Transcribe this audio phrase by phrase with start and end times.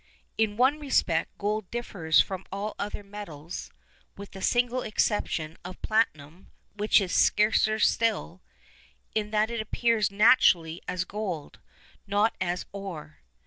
[0.35, 3.69] In one respect gold differs from all other metals
[4.17, 8.41] (with the single exception of platinum, which is scarcer still)
[9.13, 11.59] in that it appears naturally as gold,
[12.07, 13.19] not as ore.